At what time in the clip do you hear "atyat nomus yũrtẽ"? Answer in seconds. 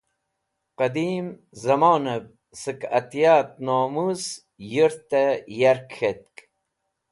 2.99-5.41